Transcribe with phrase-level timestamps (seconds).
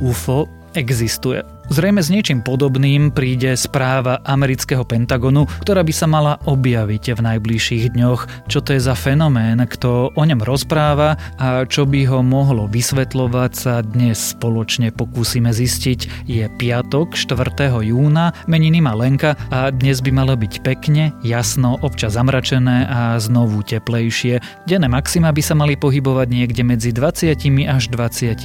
[0.00, 1.42] UFO existuje.
[1.68, 7.92] Zrejme s niečím podobným príde správa amerického Pentagonu, ktorá by sa mala objaviť v najbližších
[7.92, 8.48] dňoch.
[8.48, 13.52] Čo to je za fenomén, kto o ňom rozpráva a čo by ho mohlo vysvetľovať
[13.52, 16.24] sa dnes spoločne pokúsime zistiť.
[16.24, 17.36] Je piatok 4.
[17.84, 23.60] júna, meniny má Lenka a dnes by malo byť pekne, jasno, občas zamračené a znovu
[23.60, 24.40] teplejšie.
[24.64, 27.36] Denné maxima by sa mali pohybovať niekde medzi 20
[27.68, 28.40] až 27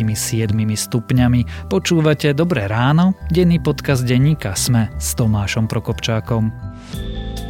[0.59, 1.71] stupňami.
[1.71, 6.53] Počúvate Dobré ráno denný podcast denníka Sme s Tomášom Prokopčákom.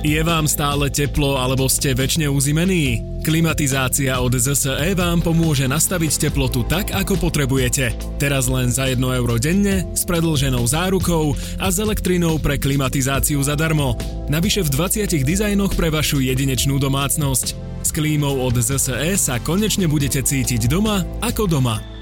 [0.03, 2.99] Je vám stále teplo alebo ste väčšine uzimení?
[3.23, 7.95] Klimatizácia od ZSE vám pomôže nastaviť teplotu tak, ako potrebujete.
[8.19, 13.95] Teraz len za 1 euro denne, s predlženou zárukou a s elektrinou pre klimatizáciu zadarmo.
[14.27, 17.55] Navyše v 20 dizajnoch pre vašu jedinečnú domácnosť.
[17.79, 21.92] S klímou od ZSE sa konečne budete cítiť doma ako doma.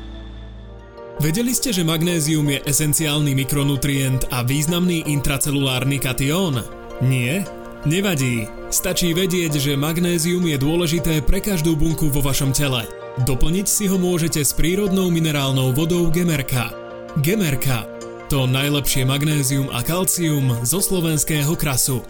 [1.21, 6.65] Vedeli ste, že magnézium je esenciálny mikronutrient a významný intracelulárny katión?
[6.97, 7.45] Nie?
[7.85, 8.49] Nevadí.
[8.73, 12.89] Stačí vedieť, že magnézium je dôležité pre každú bunku vo vašom tele.
[13.21, 16.73] Doplniť si ho môžete s prírodnou minerálnou vodou Gemerka.
[17.21, 17.85] Gemerka.
[18.33, 22.01] To najlepšie magnézium a kalcium zo slovenského krasu.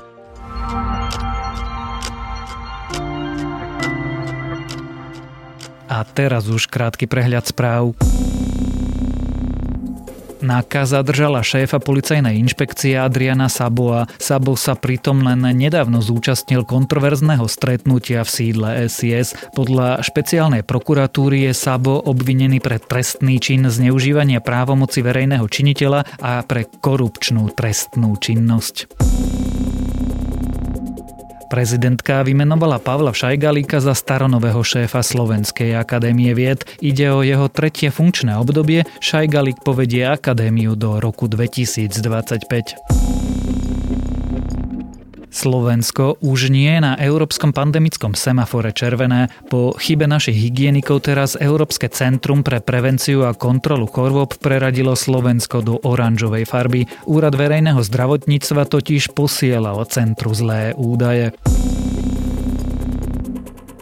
[5.92, 7.92] A teraz už krátky prehľad správ.
[10.42, 14.10] NAKA zadržala šéfa policajnej inšpekcie Adriana Saboa.
[14.18, 19.34] Sabo sa pritom len nedávno zúčastnil kontroverzného stretnutia v sídle SIS.
[19.56, 26.68] Podľa špeciálnej prokuratúry je Sabo obvinený pre trestný čin zneužívania právomoci verejného činiteľa a pre
[26.68, 29.31] korupčnú trestnú činnosť.
[31.52, 36.64] Prezidentka vymenovala Pavla Šajgalíka za staronového šéfa Slovenskej akadémie vied.
[36.80, 38.88] Ide o jeho tretie funkčné obdobie.
[39.04, 43.21] Šajgalík povedie akadémiu do roku 2025.
[45.32, 49.32] Slovensko už nie na európskom pandemickom semafore červené.
[49.48, 55.80] Po chybe našich hygienikov teraz Európske centrum pre prevenciu a kontrolu chorôb preradilo Slovensko do
[55.82, 56.86] oranžovej farby.
[57.08, 61.32] Úrad verejného zdravotníctva totiž posielal centru zlé údaje.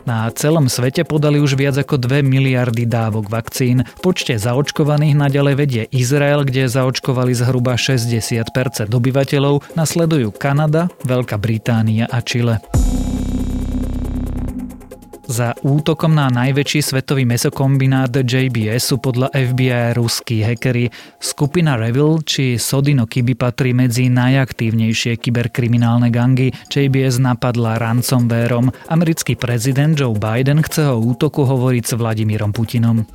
[0.09, 3.85] Na celom svete podali už viac ako 2 miliardy dávok vakcín.
[3.85, 12.09] V počte zaočkovaných naďalej vedie Izrael, kde zaočkovali zhruba 60% obyvateľov, nasledujú Kanada, Veľká Británia
[12.09, 12.57] a Čile.
[15.29, 20.89] Za útokom na najväčší svetový mesokombinát JBS sú podľa FBI ruskí hekery.
[21.21, 26.49] Skupina Revil či Sodino Kiby patrí medzi najaktívnejšie kyberkriminálne gangy.
[26.73, 28.73] JBS napadla ransomwareom.
[28.89, 33.05] Americký prezident Joe Biden chce o útoku hovoriť s Vladimírom Putinom.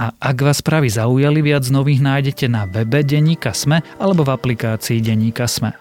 [0.00, 5.04] A ak vás správy zaujali, viac nových nájdete na webe Deníka Sme alebo v aplikácii
[5.04, 5.76] Deníka Sme.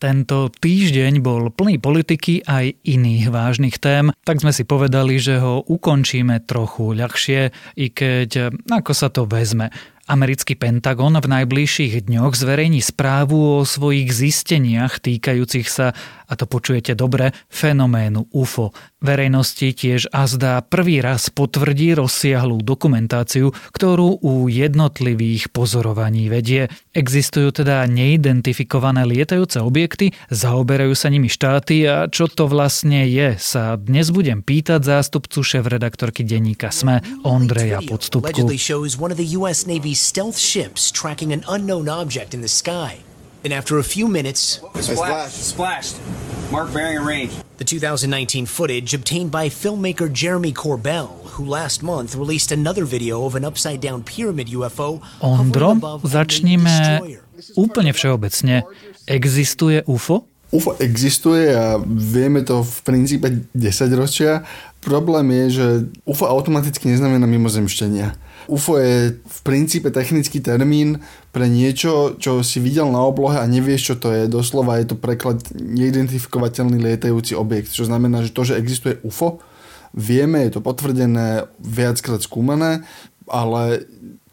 [0.00, 5.60] Tento týždeň bol plný politiky aj iných vážnych tém, tak sme si povedali, že ho
[5.60, 9.68] ukončíme trochu ľahšie, i keď ako sa to vezme.
[10.10, 15.94] Americký Pentagon v najbližších dňoch zverejní správu o svojich zisteniach týkajúcich sa
[16.30, 18.70] a to počujete dobre, fenoménu UFO.
[19.02, 26.70] Verejnosti tiež azda prvý raz potvrdí rozsiahlú dokumentáciu, ktorú u jednotlivých pozorovaní vedie.
[26.94, 33.74] Existujú teda neidentifikované lietajúce objekty, zaoberajú sa nimi štáty a čo to vlastne je, sa
[33.74, 38.30] dnes budem pýtať zástupcu šéf-redaktorky denníka SME Ondreja Podstupku.
[40.00, 43.04] Stealth ships tracking an unknown object in the sky.
[43.44, 45.36] And after a few minutes, splashed.
[45.36, 45.96] splashed.
[46.50, 47.32] Mark bearing and range.
[47.56, 53.36] The 2019 footage obtained by filmmaker Jeremy Corbell, who last month released another video of
[53.36, 55.00] an upside down pyramid UFO.
[55.20, 57.00] Ondro, začníme
[57.56, 58.64] úplne všeobecne.
[59.04, 60.24] Existuje UFO?
[60.50, 64.42] UFO existuje a vieme to v princípe 10 ročia.
[64.82, 65.66] Problém je, že
[66.02, 68.18] UFO automaticky neznamená mimozemštenia.
[68.50, 70.98] UFO je v princípe technický termín
[71.30, 74.22] pre niečo, čo si videl na oblohe a nevieš, čo to je.
[74.26, 79.38] Doslova je to preklad neidentifikovateľný lietajúci objekt, čo znamená, že to, že existuje UFO,
[79.94, 82.82] vieme, je to potvrdené, viackrát skúmané,
[83.30, 83.86] ale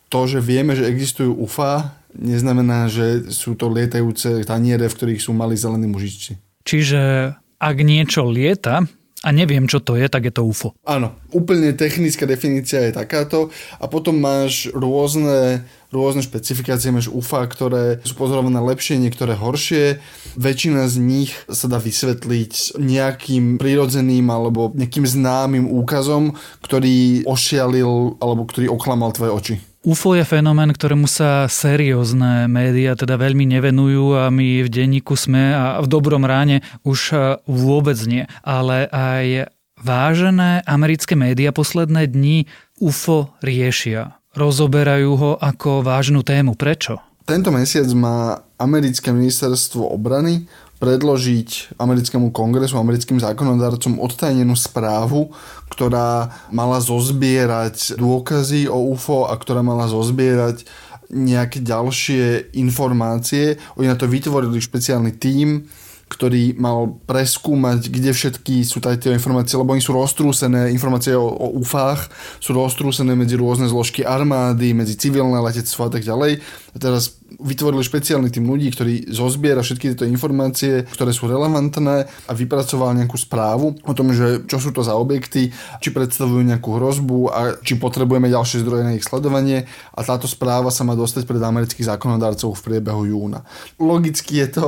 [0.10, 5.38] to, že vieme, že existujú UFA, neznamená, že sú to lietajúce taniere, v ktorých sú
[5.38, 6.64] mali zelení mužičci.
[6.66, 8.86] Čiže ak niečo lieta,
[9.26, 10.78] a neviem, čo to je, tak je to UFO.
[10.86, 13.50] Áno, úplne technická definícia je takáto
[13.82, 19.98] a potom máš rôzne, rôzne špecifikácie, máš UFA, ktoré sú pozorované lepšie, niektoré horšie.
[20.38, 28.46] Väčšina z nich sa dá vysvetliť nejakým prírodzeným alebo nejakým známym úkazom, ktorý ošialil alebo
[28.46, 29.56] ktorý oklamal tvoje oči.
[29.88, 35.56] UFO je fenomén, ktorému sa seriózne médiá teda veľmi nevenujú a my v denníku sme
[35.56, 37.16] a v dobrom ráne už
[37.48, 38.28] vôbec nie.
[38.44, 39.48] Ale aj
[39.80, 42.52] vážené americké médiá posledné dni
[42.84, 44.20] UFO riešia.
[44.36, 46.60] Rozoberajú ho ako vážnu tému.
[46.60, 47.00] Prečo?
[47.24, 55.34] Tento mesiac má americké ministerstvo obrany predložiť americkému kongresu, americkým zákonodárcom odtajnenú správu,
[55.74, 60.70] ktorá mala zozbierať dôkazy o UFO a ktorá mala zozbierať
[61.10, 63.58] nejaké ďalšie informácie.
[63.80, 65.66] Oni na to vytvorili špeciálny tím,
[66.08, 71.60] ktorý mal preskúmať, kde všetky sú tie informácie, lebo oni sú roztrúsené, informácie o, o
[71.60, 72.08] UFách
[72.40, 76.40] sú roztrúsené medzi rôzne zložky armády, medzi civilné letectvo a tak ďalej.
[76.74, 82.32] A teraz vytvorili špeciálny tým ľudí, ktorý zozbiera všetky tieto informácie, ktoré sú relevantné a
[82.32, 85.52] vypracoval nejakú správu o tom, že čo sú to za objekty,
[85.84, 90.72] či predstavujú nejakú hrozbu a či potrebujeme ďalšie zdroje na ich sledovanie a táto správa
[90.72, 93.44] sa má dostať pred amerických zákonodárcov v priebehu júna.
[93.76, 94.66] Logicky je to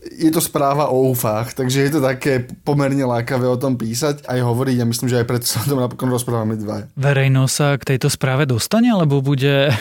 [0.00, 4.40] je to správa o UFách, takže je to také pomerne lákavé o tom písať aj
[4.40, 6.88] hovoriť a myslím, že aj preto sa o tom napokon rozprávame dva.
[6.96, 9.68] Verejnosť sa k tejto správe dostane, alebo bude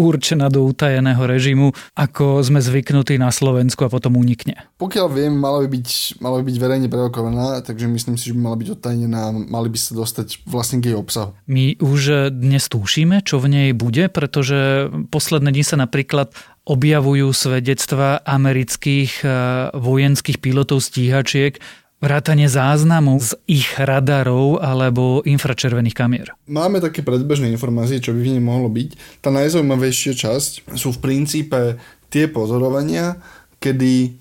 [0.00, 4.56] určená do utajeného režimu, ako sme zvyknutí na Slovensku a potom unikne.
[4.80, 5.88] Pokiaľ viem, mala by byť,
[6.24, 9.68] mala by byť verejne prerokovaná, takže myslím si, že by mala byť odtajnená a mali
[9.68, 11.36] by sa dostať vlastne k jej obsahu.
[11.44, 16.32] My už dnes tušíme, čo v nej bude, pretože posledné dni sa napríklad
[16.70, 19.30] objavujú svedectva amerických eh,
[19.74, 21.58] vojenských pilotov stíhačiek,
[22.00, 26.28] vrátanie záznamu z ich radarov alebo infračervených kamier.
[26.48, 29.20] Máme také predbežné informácie, čo by v nej mohlo byť.
[29.20, 31.60] Tá najzaujímavejšia časť sú v princípe
[32.08, 33.20] tie pozorovania,
[33.60, 34.16] kedy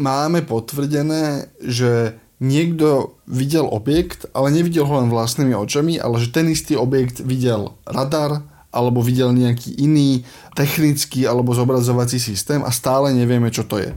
[0.00, 6.48] máme potvrdené, že niekto videl objekt, ale nevidel ho len vlastnými očami, ale že ten
[6.48, 10.22] istý objekt videl radar, alebo videl nejaký iný
[10.54, 13.90] technický alebo zobrazovací systém a stále nevieme, čo to je.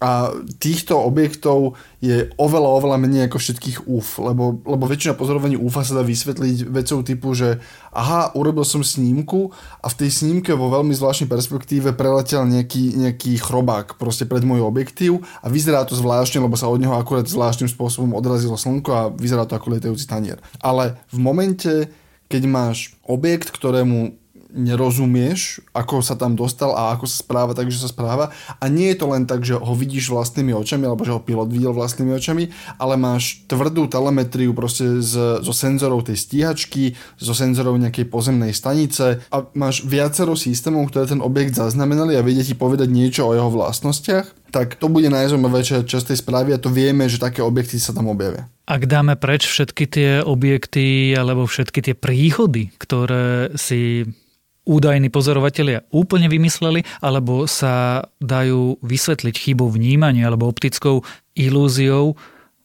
[0.00, 5.84] A týchto objektov je oveľa, oveľa menej ako všetkých UF, lebo, lebo väčšina pozorovaní UFA
[5.84, 7.60] sa dá vysvetliť vecou typu, že
[7.92, 9.52] aha, urobil som snímku
[9.84, 14.64] a v tej snímke vo veľmi zvláštnej perspektíve preletel nejaký, nejaký chrobák proste pred môj
[14.64, 19.12] objektív a vyzerá to zvláštne, lebo sa od neho akurát zvláštnym spôsobom odrazilo slnko a
[19.12, 20.40] vyzerá to ako lietajúci tanier.
[20.64, 21.92] Ale v momente,
[22.30, 24.19] keď máš objekt, ktorému
[24.52, 28.34] nerozumieš, ako sa tam dostal a ako sa správa, takže sa správa.
[28.58, 31.50] A nie je to len tak, že ho vidíš vlastnými očami, alebo že ho pilot
[31.50, 37.78] videl vlastnými očami, ale máš tvrdú telemetriu proste z, zo senzorov tej stíhačky, zo senzorov
[37.78, 42.90] nejakej pozemnej stanice a máš viacero systémov, ktoré ten objekt zaznamenali a vedia ti povedať
[42.90, 47.22] niečo o jeho vlastnostiach tak to bude najzaujímavejšia časť tej správy a to vieme, že
[47.22, 48.50] také objekty sa tam objavia.
[48.66, 54.10] Ak dáme preč všetky tie objekty alebo všetky tie príchody, ktoré si
[54.68, 61.02] údajní pozorovatelia úplne vymysleli, alebo sa dajú vysvetliť chybou vnímania alebo optickou
[61.34, 62.14] ilúziou,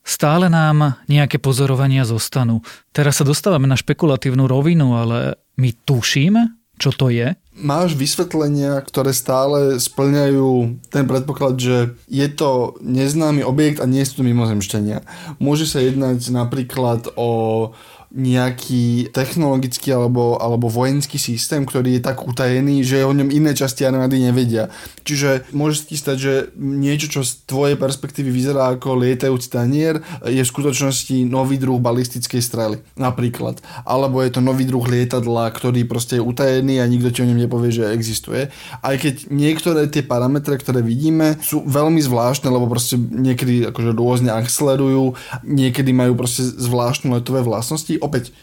[0.06, 2.62] stále nám nejaké pozorovania zostanú.
[2.94, 7.34] Teraz sa dostávame na špekulatívnu rovinu, ale my tušíme, čo to je?
[7.56, 14.20] Máš vysvetlenia, ktoré stále splňajú ten predpoklad, že je to neznámy objekt a nie sú
[14.20, 15.08] to mimozemšťania.
[15.40, 17.72] Môže sa jednať napríklad o
[18.16, 23.84] nejaký technologický alebo, alebo vojenský systém, ktorý je tak utajený, že o ňom iné časti
[23.84, 24.72] armády nevedia.
[25.06, 30.42] Čiže môže sa stať, že niečo, čo z tvojej perspektívy vyzerá ako lietajúci tanier, je
[30.42, 32.78] v skutočnosti nový druh balistickej strely.
[32.98, 33.62] Napríklad.
[33.86, 37.38] Alebo je to nový druh lietadla, ktorý proste je utajený a nikto ti o ňom
[37.38, 38.50] nepovie, že existuje.
[38.82, 44.34] Aj keď niektoré tie parametre, ktoré vidíme, sú veľmi zvláštne, lebo proste niekedy akože rôzne
[44.34, 45.14] akcelerujú,
[45.46, 48.34] niekedy majú proste zvláštne letové vlastnosti opäť,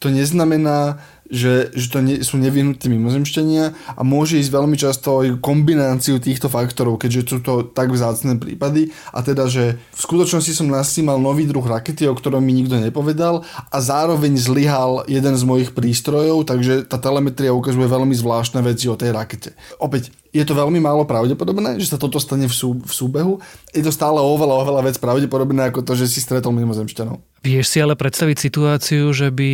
[0.00, 5.42] to neznamená, že, že to nie, sú nevyhnutí mimozemšťania a môže ísť veľmi často aj
[5.42, 10.70] kombináciu týchto faktorov, keďže sú to tak vzácne prípady a teda, že v skutočnosti som
[10.70, 15.70] nasímal nový druh rakety, o ktorom mi nikto nepovedal a zároveň zlyhal jeden z mojich
[15.74, 19.58] prístrojov, takže tá telemetria ukazuje veľmi zvláštne veci o tej rakete.
[19.82, 23.40] Opäť, je to veľmi málo pravdepodobné, že sa toto stane v, sú, v súbehu.
[23.72, 27.24] Je to stále oveľa, oveľa vec pravdepodobné ako to, že si stretol mimozemšťanov.
[27.40, 29.52] Vieš si ale predstaviť situáciu, že by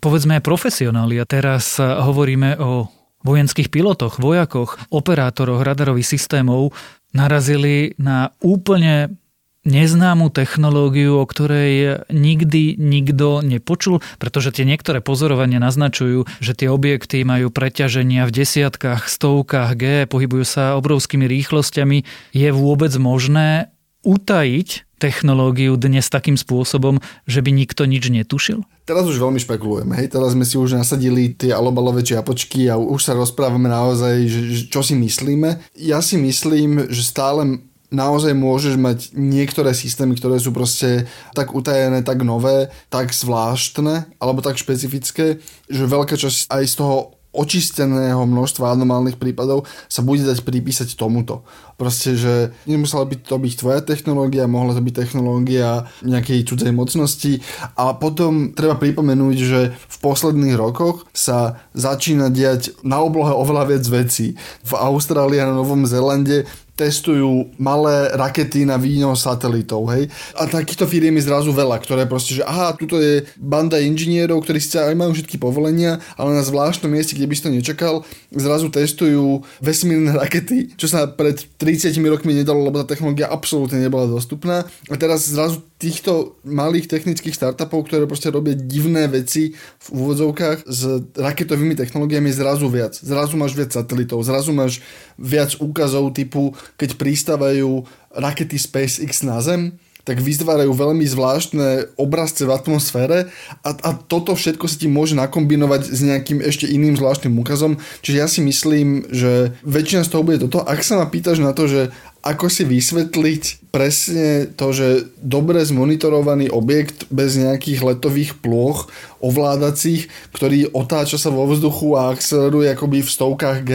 [0.00, 2.88] povedzme aj profesionáli a teraz hovoríme o
[3.20, 6.72] vojenských pilotoch, vojakoch, operátoroch radarových systémov
[7.12, 9.20] narazili na úplne
[9.60, 17.28] neznámu technológiu, o ktorej nikdy nikto nepočul, pretože tie niektoré pozorovania naznačujú, že tie objekty
[17.28, 22.08] majú preťaženia v desiatkách, stovkách G, pohybujú sa obrovskými rýchlosťami.
[22.32, 23.68] Je vôbec možné
[24.04, 28.60] utajiť technológiu dnes takým spôsobom, že by nikto nič netušil?
[28.84, 33.00] Teraz už veľmi špekulujeme, hej, teraz sme si už nasadili tie alobalové čiapočky a už
[33.00, 35.72] sa rozprávame naozaj, že, čo si myslíme.
[35.80, 42.06] Ja si myslím, že stále naozaj môžeš mať niektoré systémy, ktoré sú proste tak utajené,
[42.06, 48.74] tak nové, tak zvláštne alebo tak špecifické, že veľká časť aj z toho očisteného množstva
[48.74, 51.46] anomálnych prípadov sa bude dať pripísať tomuto.
[51.78, 57.40] Proste, že nemusela byť to byť tvoja technológia, mohla to byť technológia nejakej cudzej mocnosti
[57.78, 63.84] a potom treba pripomenúť, že v posledných rokoch sa začína diať na oblohe oveľa viac
[63.86, 64.34] vecí.
[64.66, 66.44] V Austrálii a na Novom Zélande
[66.80, 70.08] testujú malé rakety na výnos satelitov, hej.
[70.32, 74.56] A takýchto firiem je zrazu veľa, ktoré proste, že aha, tuto je banda inžinierov, ktorí
[74.56, 77.94] síce aj majú všetky povolenia, ale na zvláštnom mieste, kde by si to nečakal,
[78.32, 84.08] zrazu testujú vesmírne rakety, čo sa pred 30 rokmi nedalo, lebo tá technológia absolútne nebola
[84.08, 84.64] dostupná.
[84.88, 90.80] A teraz zrazu týchto malých technických startupov, ktoré proste robia divné veci v úvodzovkách s
[91.16, 92.92] raketovými technológiami zrazu viac.
[92.92, 94.84] Zrazu máš viac satelitov, zrazu máš
[95.16, 102.54] viac úkazov typu, keď pristávajú rakety SpaceX na Zem, tak vytvárajú veľmi zvláštne obrazce v
[102.56, 103.28] atmosfére
[103.60, 107.76] a, a toto všetko sa ti môže nakombinovať s nejakým ešte iným zvláštnym úkazom.
[108.00, 110.64] Čiže ja si myslím, že väčšina z toho bude toto.
[110.64, 116.52] Ak sa ma pýtaš na to, že ako si vysvetliť presne to, že dobre zmonitorovaný
[116.52, 118.92] objekt bez nejakých letových plôch
[119.24, 123.70] ovládacích, ktorý otáča sa vo vzduchu a akceleruje akoby v stovkách G,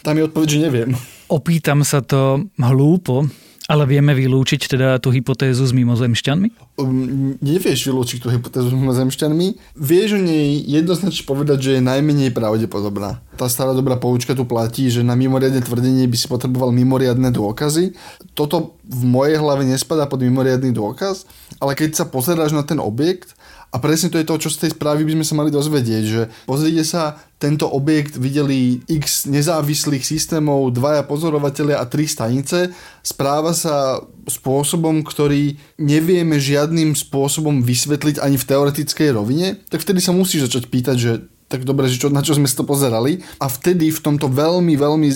[0.00, 0.90] tam je odpoveď, že neviem.
[1.30, 3.30] Opýtam sa to hlúpo,
[3.70, 6.74] ale vieme vylúčiť teda tú hypotézu s mimozemšťanmi?
[6.82, 9.78] Um, nevieš vylúčiť tú hypotézu s mimozemšťanmi.
[9.78, 13.22] Vieš o nej jednoznačne povedať, že je najmenej pravdepodobná.
[13.38, 17.94] Tá stará dobrá poučka tu platí, že na mimoriadne tvrdenie by si potreboval mimoriadne dôkazy.
[18.34, 21.30] Toto v mojej hlave nespadá pod mimoriadný dôkaz,
[21.62, 23.38] ale keď sa pozeráš na ten objekt
[23.70, 26.22] a presne to je to, čo z tej správy by sme sa mali dozvedieť, že
[26.44, 32.74] pozrite sa, tento objekt videli x nezávislých systémov, dvaja pozorovatelia a tri stanice.
[33.00, 40.12] Správa sa spôsobom, ktorý nevieme žiadnym spôsobom vysvetliť ani v teoretickej rovine, tak vtedy sa
[40.12, 41.12] musíš začať pýtať, že
[41.50, 43.26] tak dobre, že čo, na čo sme si to pozerali.
[43.42, 45.08] A vtedy v tomto veľmi, veľmi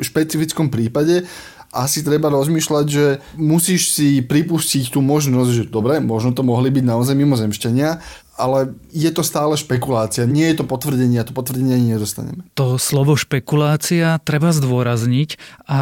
[0.00, 1.28] špecifickom prípade
[1.76, 6.84] asi treba rozmýšľať, že musíš si pripustiť tú možnosť, že dobre, možno to mohli byť
[6.88, 8.00] naozaj mimozemšťania,
[8.36, 12.48] ale je to stále špekulácia, nie je to potvrdenie a to potvrdenie ani nedostaneme.
[12.56, 15.36] To slovo špekulácia treba zdôrazniť
[15.68, 15.80] a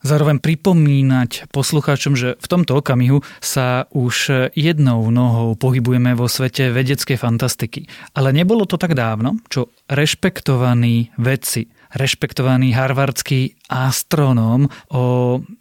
[0.00, 7.20] zároveň pripomínať poslucháčom, že v tomto okamihu sa už jednou nohou pohybujeme vo svete vedeckej
[7.20, 7.86] fantastiky.
[8.16, 15.02] Ale nebolo to tak dávno, čo rešpektovaní vedci rešpektovaný harvardský astronóm o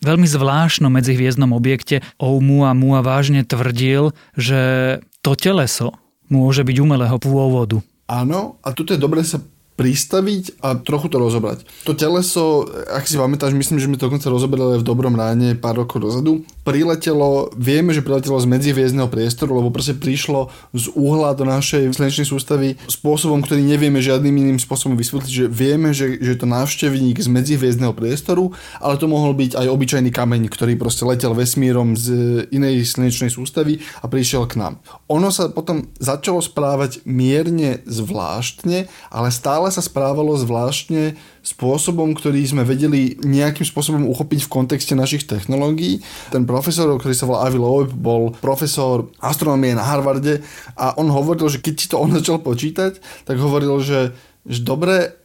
[0.01, 4.61] veľmi zvláštnom medzihviezdnom objekte Oumuamua vážne tvrdil, že
[5.21, 5.97] to teleso
[6.29, 7.81] môže byť umelého pôvodu.
[8.09, 9.41] Áno, a tu je dobre sa
[9.79, 11.63] pristaviť a trochu to rozobrať.
[11.87, 15.79] To teleso, ak si pamätáš, myslím, že sme to dokonca rozoberali v dobrom ráne pár
[15.79, 21.47] rokov dozadu, priletelo, vieme, že priletelo z medziviezdneho priestoru, lebo proste prišlo z uhla do
[21.47, 26.39] našej slnečnej sústavy spôsobom, ktorý nevieme žiadnym iným spôsobom vysvetliť, že vieme, že, že je
[26.43, 28.51] to návštevník z medziviezdneho priestoru,
[28.83, 33.79] ale to mohol byť aj obyčajný kameň, ktorý proste letel vesmírom z inej slnečnej sústavy
[34.03, 34.83] a prišiel k nám.
[35.07, 42.67] Ono sa potom začalo správať mierne zvláštne, ale stále sa správalo zvláštne spôsobom, ktorý sme
[42.67, 46.03] vedeli nejakým spôsobom uchopiť v kontexte našich technológií.
[46.33, 50.41] Ten profesor, ktorý sa volá Avi Loeb, bol profesor astronomie na Harvarde
[50.77, 54.11] a on hovoril, že keď si to on začal počítať, tak hovoril, že,
[54.43, 55.15] že dobre,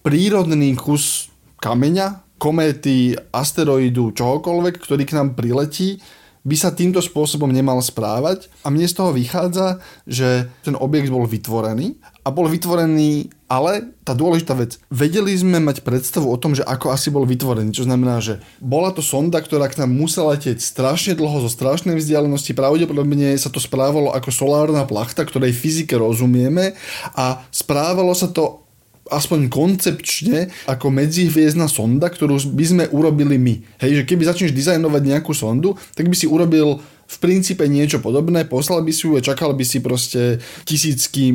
[0.00, 1.28] prírodný kus
[1.60, 6.00] kameňa, kométy, asteroidu, čohokoľvek, ktorý k nám priletí,
[6.46, 8.46] by sa týmto spôsobom nemal správať.
[8.62, 14.14] A mne z toho vychádza, že ten objekt bol vytvorený a bol vytvorený, ale tá
[14.14, 18.22] dôležitá vec, vedeli sme mať predstavu o tom, že ako asi bol vytvorený, čo znamená,
[18.22, 23.34] že bola to sonda, ktorá k nám musela letieť strašne dlho zo strašnej vzdialenosti, pravdepodobne
[23.38, 26.74] sa to správalo ako solárna plachta, ktorej fyzike rozumieme.
[27.14, 28.65] A správalo sa to
[29.10, 33.54] aspoň koncepčne ako medzihviezdna sonda, ktorú by sme urobili my.
[33.82, 38.50] Hej, že keby začneš dizajnovať nejakú sondu, tak by si urobil v princípe niečo podobné,
[38.50, 41.30] poslal by si ju a čakal by si proste tisícky,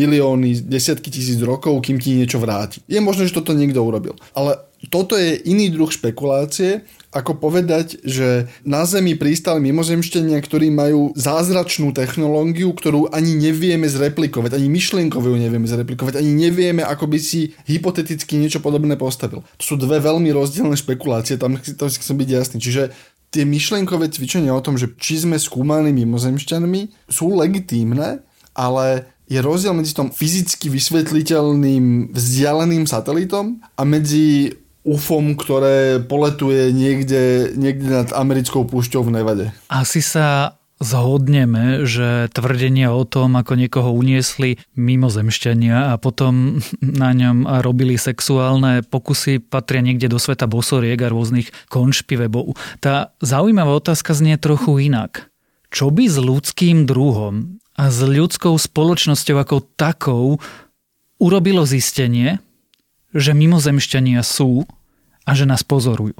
[0.00, 2.80] milióny, desiatky tisíc rokov, kým ti niečo vráti.
[2.88, 4.16] Je možné, že toto niekto urobil.
[4.32, 4.56] Ale
[4.90, 11.90] toto je iný druh špekulácie ako povedať, že na Zemi pristáli mimozemšťania, ktorí majú zázračnú
[11.90, 18.38] technológiu, ktorú ani nevieme zreplikovať, ani myšlienkovú nevieme zreplikovať, ani nevieme, ako by si hypoteticky
[18.38, 19.42] niečo podobné postavil.
[19.58, 22.56] To sú dve veľmi rozdielne špekulácie, tam si chcem byť jasný.
[22.62, 22.94] Čiže
[23.34, 28.22] tie myšlienkové cvičenia o tom, že či sme skúmaní mimozemšťanmi, sú legitímne,
[28.54, 37.52] ale je rozdiel medzi tom fyzicky vysvetliteľným vzdialeným satelitom a medzi UFOM, ktoré poletuje niekde,
[37.52, 39.46] niekde nad americkou púšťou v Nevade.
[39.68, 47.44] Asi sa zhodneme, že tvrdenia o tom, ako niekoho uniesli mimozemšťania a potom na ňom
[47.60, 52.56] robili sexuálne pokusy, patria niekde do sveta bosoriek a rôznych konšpivebov.
[52.80, 55.28] Tá zaujímavá otázka znie trochu inak.
[55.68, 60.40] Čo by s ľudským druhom a s ľudskou spoločnosťou ako takou
[61.20, 62.40] urobilo zistenie,
[63.14, 64.68] že mimozemšťania sú
[65.26, 66.18] a že nás pozorujú?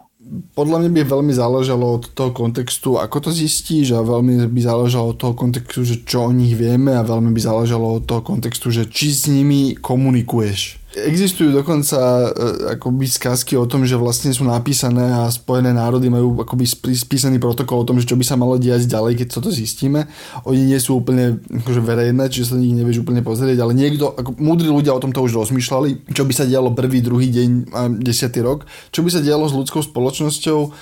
[0.54, 5.10] Podľa mňa by veľmi záležalo od toho kontextu, ako to zistíš a veľmi by záležalo
[5.12, 8.70] od toho kontextu, že čo o nich vieme a veľmi by záležalo od toho kontextu,
[8.70, 10.79] že či s nimi komunikuješ.
[10.90, 12.28] Existujú dokonca e,
[12.74, 16.66] akoby skázky o tom, že vlastne sú napísané a Spojené národy majú akoby
[16.98, 20.10] spísaný protokol o tom, že čo by sa malo diať ďalej, keď toto zistíme.
[20.50, 24.34] Oni nie sú úplne akože verejné, čiže sa nich nevieš úplne pozrieť, ale niekto, ako
[24.42, 28.42] múdri ľudia o tomto už rozmýšľali, čo by sa dialo prvý, druhý deň a desiatý
[28.42, 30.74] rok, čo by sa dialo s ľudskou spoločnosťou.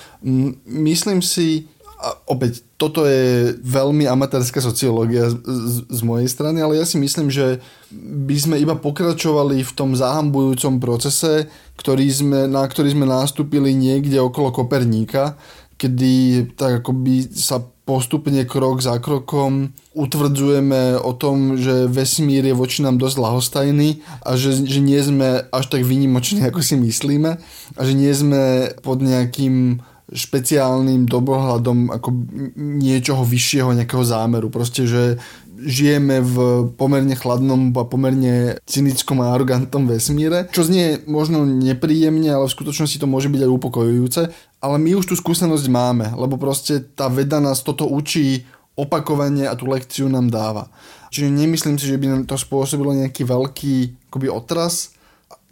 [0.73, 6.79] Myslím si, a opäť, toto je veľmi amatérska sociológia z, z, z mojej strany, ale
[6.79, 7.59] ja si myslím, že
[7.91, 14.23] by sme iba pokračovali v tom zahambujúcom procese, ktorý sme, na ktorý sme nastúpili niekde
[14.23, 15.35] okolo Koperníka,
[15.75, 16.15] kedy
[16.55, 23.01] tak akoby sa postupne krok za krokom utvrdzujeme o tom, že vesmír je voči nám
[23.01, 27.31] dosť lahostajný a že, že nie sme až tak výnimoční, ako si myslíme
[27.75, 32.09] a že nie sme pod nejakým špeciálnym dobrohľadom ako
[32.57, 34.49] niečoho vyššieho nejakého zámeru.
[34.49, 35.21] Proste, že
[35.59, 36.37] žijeme v
[36.79, 43.03] pomerne chladnom a pomerne cynickom a arogantnom vesmíre, čo znie možno nepríjemne, ale v skutočnosti
[43.03, 44.23] to môže byť aj upokojujúce.
[44.63, 48.47] Ale my už tú skúsenosť máme, lebo proste tá veda nás toto učí
[48.79, 50.71] opakovane a tú lekciu nám dáva.
[51.11, 54.95] Čiže nemyslím si, že by nám to spôsobilo nejaký veľký akoby otras.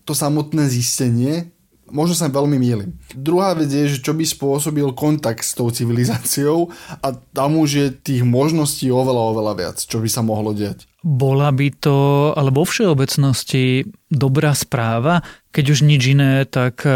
[0.07, 1.51] To samotné zistenie,
[1.87, 2.99] Možno sa veľmi mýlim.
[3.15, 7.87] Druhá vec je, že čo by spôsobil kontakt s tou civilizáciou a tam už je
[7.95, 10.91] tých možností oveľa, oveľa viac, čo by sa mohlo diať.
[11.07, 11.97] Bola by to,
[12.35, 15.23] alebo vo všeobecnosti, dobrá správa,
[15.55, 16.91] keď už nič iné, tak e,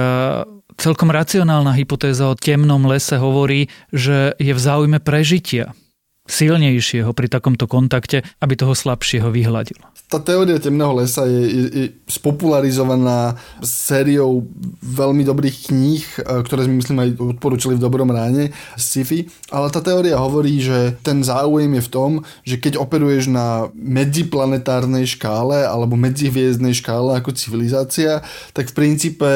[0.74, 5.70] celkom racionálna hypotéza o temnom lese hovorí, že je v záujme prežitia
[6.30, 9.76] silnejšieho pri takomto kontakte, aby toho slabšieho vyhľadil.
[10.10, 14.42] Tá teória temného lesa je, je, je spopularizovaná sériou
[14.82, 19.78] veľmi dobrých kníh, e, ktoré sme myslím aj odporúčili v dobrom ráne, sci-fi, ale tá
[19.78, 22.10] teória hovorí, že ten záujem je v tom,
[22.42, 29.30] že keď operuješ na medziplanetárnej škále alebo medzihviezdnej škále ako civilizácia, tak v princípe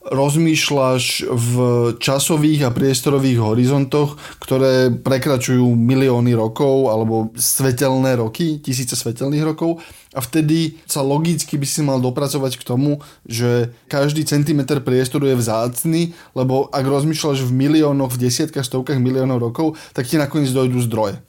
[0.00, 1.54] rozmýšľaš v
[2.00, 9.84] časových a priestorových horizontoch, ktoré prekračujú milióny rokov alebo svetelné roky, tisíce svetelných rokov
[10.16, 15.36] a vtedy sa logicky by si mal dopracovať k tomu, že každý centimetr priestoru je
[15.36, 20.80] vzácny, lebo ak rozmýšľaš v miliónoch, v desiatkách, stovkách miliónov rokov, tak ti nakoniec dojdú
[20.88, 21.20] zdroje.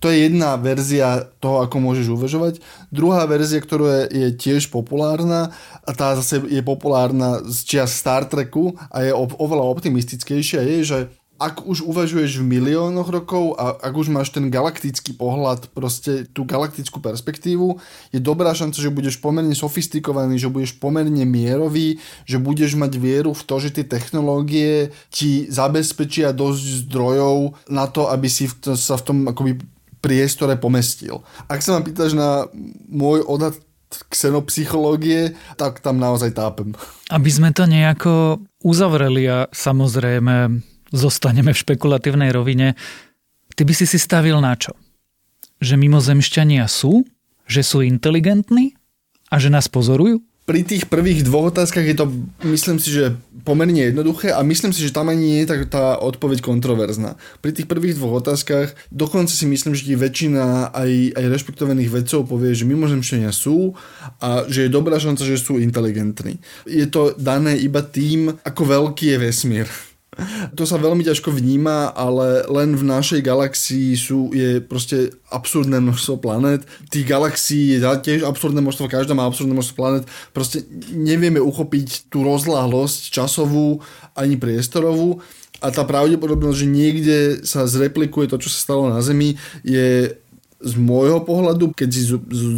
[0.00, 2.54] To je jedna verzia toho, ako môžeš uvažovať.
[2.88, 5.54] Druhá verzia, ktorá je, je tiež populárna
[5.84, 10.78] a tá zase je populárna z čias Star Treku a je o, oveľa optimistickejšia, je,
[10.84, 10.98] že
[11.34, 16.46] ak už uvažuješ v miliónoch rokov a ak už máš ten galaktický pohľad, proste tú
[16.46, 17.82] galaktickú perspektívu,
[18.14, 23.34] je dobrá šanca, že budeš pomerne sofistikovaný, že budeš pomerne mierový, že budeš mať vieru
[23.34, 28.94] v to, že tie technológie ti zabezpečia dosť zdrojov na to, aby si v, sa
[28.94, 29.73] v tom akoby
[30.04, 31.24] priestore pomestil.
[31.48, 32.44] Ak sa ma pýtaš na
[32.92, 33.56] môj odhad
[34.12, 36.76] ksenopsychológie, tak tam naozaj tápem.
[37.08, 40.60] Aby sme to nejako uzavreli a samozrejme
[40.92, 42.76] zostaneme v špekulatívnej rovine,
[43.56, 44.76] ty by si si stavil na čo?
[45.64, 47.06] Že mimozemšťania sú?
[47.48, 48.76] Že sú inteligentní?
[49.32, 50.20] A že nás pozorujú?
[50.44, 52.12] Pri tých prvých dvoch otázkach je to,
[52.44, 53.16] myslím si, že
[53.48, 57.16] pomerne jednoduché a myslím si, že tam ani nie je tak tá odpoveď kontroverzná.
[57.40, 62.52] Pri tých prvých dvoch otázkach dokonca si myslím, že väčšina aj, aj rešpektovaných vedcov povie,
[62.52, 63.72] že mimozemšťania sú
[64.20, 66.36] a že je dobrá šanca, že sú inteligentní.
[66.68, 69.68] Je to dané iba tým, ako veľký je vesmír.
[70.54, 76.22] To sa veľmi ťažko vníma, ale len v našej galaxii sú, je proste absurdné množstvo
[76.22, 76.62] planet.
[76.88, 80.04] Tých galaxií je tiež absurdné množstvo, každá má absurdné množstvo planet.
[80.30, 80.62] Proste
[80.94, 83.82] nevieme uchopiť tú rozláhlosť časovú
[84.14, 85.22] ani priestorovú
[85.64, 90.12] a tá pravdepodobnosť, že niekde sa zreplikuje to, čo sa stalo na Zemi, je
[90.64, 92.08] z môjho pohľadu, keď si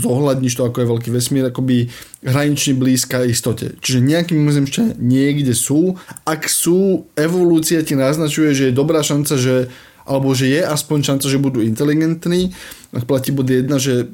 [0.00, 1.90] zohľadníš to, ako je veľký vesmír, akoby
[2.22, 3.74] hranične blízka istote.
[3.82, 5.98] Čiže nejaký mimozemšťania niekde sú.
[6.22, 9.68] Ak sú, evolúcia ti naznačuje, že je dobrá šanca, že
[10.06, 12.54] alebo že je aspoň šanca, že budú inteligentní.
[12.94, 14.06] Ak platí bod jedna, že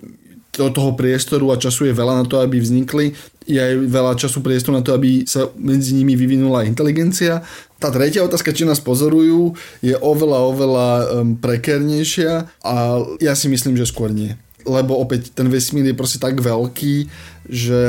[0.53, 3.17] toho priestoru a času je veľa na to, aby vznikli.
[3.49, 7.41] Je aj veľa času priestoru na to, aby sa medzi nimi vyvinula inteligencia.
[7.81, 12.75] Tá tretia otázka, či nás pozorujú, je oveľa, oveľa um, prekernejšia a
[13.19, 14.37] ja si myslím, že skôr nie.
[14.62, 17.11] Lebo opäť ten vesmír je proste tak veľký,
[17.51, 17.83] že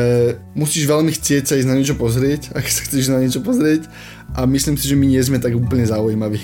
[0.57, 3.85] musíš veľmi chcieť sa ísť na niečo pozrieť, ak sa chceš na niečo pozrieť
[4.33, 6.41] a myslím si, že my nie sme tak úplne zaujímaví.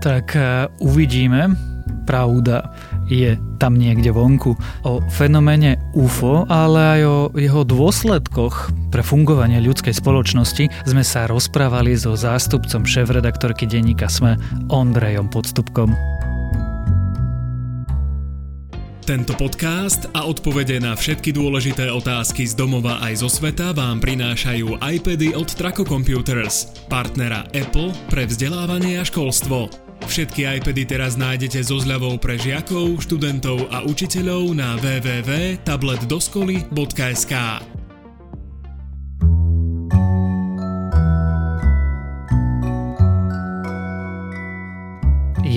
[0.00, 1.52] Tak uh, uvidíme.
[2.08, 2.72] Pravda
[3.12, 4.56] je tam niekde vonku.
[4.88, 11.92] O fenoméne UFO, ale aj o jeho dôsledkoch pre fungovanie ľudskej spoločnosti sme sa rozprávali
[11.94, 14.40] so zástupcom šéf-redaktorky denníka SME
[14.72, 15.92] Ondrejom Podstupkom.
[19.10, 24.78] Tento podcast a odpovede na všetky dôležité otázky z domova aj zo sveta vám prinášajú
[24.78, 29.89] iPady od Traco Computers, partnera Apple pre vzdelávanie a školstvo.
[30.10, 37.34] Všetky iPady teraz nájdete so zľavou pre žiakov, študentov a učiteľov na www.tabletdoskoly.sk.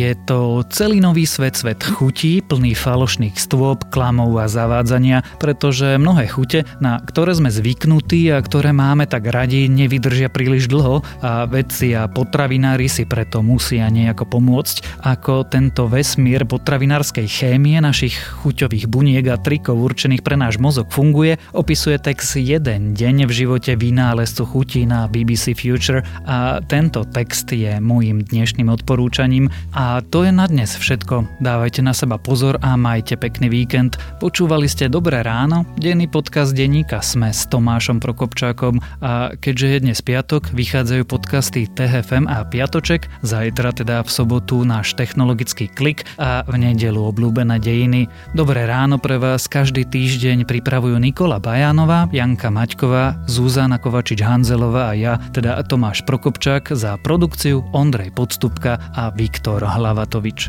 [0.04, 6.28] Je to celý nový svet, svet chutí, plný falošných stôp, klamov a zavádzania, pretože mnohé
[6.28, 11.96] chute, na ktoré sme zvyknutí a ktoré máme tak radi, nevydržia príliš dlho a vedci
[11.96, 19.24] a potravinári si preto musia nejako pomôcť, ako tento vesmír potravinárskej chémie našich chuťových buniek
[19.32, 24.84] a trikov určených pre náš mozog funguje, opisuje text Jeden deň v živote vynálezcu chutí
[24.84, 30.50] na BBC Future a tento text je môjim dnešným odporúčaním a a to je na
[30.50, 31.38] dnes všetko.
[31.38, 34.02] Dávajte na seba pozor a majte pekný víkend.
[34.18, 40.00] Počúvali ste Dobré ráno, denný podcast denníka Sme s Tomášom Prokopčákom a keďže je dnes
[40.02, 46.58] piatok, vychádzajú podcasty THFM a Piatoček, zajtra teda v sobotu náš technologický klik a v
[46.58, 48.10] nedelu obľúbené dejiny.
[48.34, 55.14] Dobré ráno pre vás každý týždeň pripravujú Nikola Bajánová, Janka Maťková, Zuzana Kovačič-Hanzelová a ja,
[55.38, 60.48] teda Tomáš Prokopčák za produkciu Ondrej Podstupka a Viktor Hlavatovič.